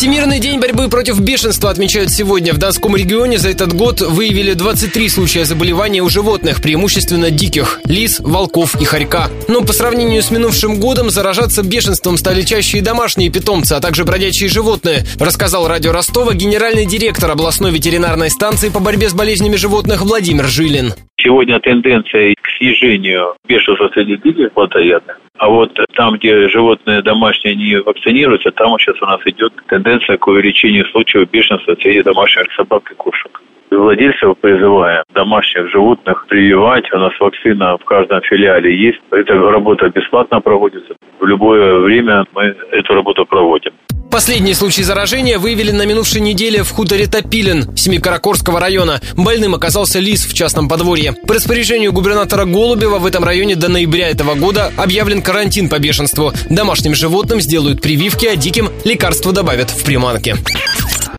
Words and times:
Всемирный 0.00 0.40
день 0.40 0.58
борьбы 0.58 0.88
против 0.88 1.20
бешенства 1.20 1.68
отмечают 1.68 2.08
сегодня. 2.08 2.54
В 2.54 2.58
Донском 2.58 2.96
регионе 2.96 3.36
за 3.36 3.50
этот 3.50 3.74
год 3.74 4.00
выявили 4.00 4.54
23 4.54 5.10
случая 5.10 5.44
заболевания 5.44 6.00
у 6.00 6.08
животных, 6.08 6.62
преимущественно 6.62 7.30
диких– 7.30 7.82
лис, 7.84 8.18
волков 8.18 8.80
и 8.80 8.86
хорька. 8.86 9.28
Но 9.46 9.60
по 9.60 9.74
сравнению 9.74 10.22
с 10.22 10.30
минувшим 10.30 10.80
годом 10.80 11.10
заражаться 11.10 11.62
бешенством 11.62 12.16
стали 12.16 12.40
чаще 12.40 12.78
и 12.78 12.80
домашние 12.80 13.30
питомцы, 13.30 13.74
а 13.74 13.80
также 13.80 14.06
бродячие 14.06 14.48
животные, 14.48 15.02
рассказал 15.18 15.68
радио 15.68 15.92
Ростова 15.92 16.32
генеральный 16.32 16.86
директор 16.86 17.30
областной 17.30 17.70
ветеринарной 17.70 18.30
станции 18.30 18.70
по 18.70 18.80
борьбе 18.80 19.10
с 19.10 19.12
болезнями 19.12 19.56
животных 19.56 20.00
Владимир 20.00 20.46
Жилин. 20.46 20.94
Сегодня 21.22 21.60
тенденция 21.60 22.34
к 22.40 22.48
снижению 22.56 23.34
бешенства 23.46 23.90
среди 23.92 24.16
диких 24.16 24.50
плотоядных. 24.52 25.18
А 25.40 25.48
вот 25.48 25.72
там, 25.94 26.16
где 26.16 26.48
животные 26.48 27.00
домашние 27.00 27.54
не 27.54 27.80
вакцинируются, 27.80 28.50
там 28.50 28.78
сейчас 28.78 29.00
у 29.00 29.06
нас 29.06 29.20
идет 29.24 29.54
тенденция 29.68 30.18
к 30.18 30.26
увеличению 30.26 30.84
случаев 30.88 31.30
бешенства 31.30 31.74
среди 31.80 32.02
домашних 32.02 32.52
собак 32.52 32.92
и 32.92 32.94
кошек. 32.94 33.40
Владельцев 33.70 34.36
призываем 34.38 35.02
домашних 35.14 35.70
животных 35.70 36.26
прививать. 36.28 36.92
У 36.92 36.98
нас 36.98 37.18
вакцина 37.18 37.78
в 37.78 37.84
каждом 37.86 38.20
филиале 38.20 38.76
есть. 38.76 39.00
Эта 39.12 39.32
работа 39.32 39.88
бесплатно 39.88 40.42
проводится. 40.42 40.94
В 41.18 41.24
любое 41.24 41.78
время 41.78 42.26
мы 42.34 42.54
эту 42.72 42.92
работу 42.92 43.24
проводим. 43.24 43.72
Последний 44.10 44.54
случай 44.54 44.82
заражения 44.82 45.38
выявили 45.38 45.70
на 45.70 45.86
минувшей 45.86 46.20
неделе 46.20 46.64
в 46.64 46.70
хуторе 46.70 47.06
Топилин 47.06 47.76
Семикаракорского 47.76 48.58
района. 48.58 49.00
Больным 49.16 49.54
оказался 49.54 50.00
лис 50.00 50.26
в 50.26 50.34
частном 50.34 50.68
подворье. 50.68 51.12
По 51.12 51.34
распоряжению 51.34 51.92
губернатора 51.92 52.44
Голубева 52.44 52.98
в 52.98 53.06
этом 53.06 53.22
районе 53.22 53.54
до 53.54 53.68
ноября 53.68 54.08
этого 54.08 54.34
года 54.34 54.72
объявлен 54.76 55.22
карантин 55.22 55.68
по 55.68 55.78
бешенству. 55.78 56.32
Домашним 56.48 56.96
животным 56.96 57.40
сделают 57.40 57.80
прививки, 57.80 58.26
а 58.26 58.34
диким 58.34 58.70
лекарства 58.84 59.32
добавят 59.32 59.70
в 59.70 59.84
приманки. 59.84 60.36